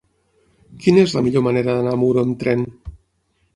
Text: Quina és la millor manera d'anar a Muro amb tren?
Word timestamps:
Quina 0.85 1.03
és 1.09 1.13
la 1.17 1.23
millor 1.27 1.45
manera 1.49 1.77
d'anar 1.79 1.95
a 1.97 2.01
Muro 2.05 2.25
amb 2.25 2.35
tren? 2.45 2.67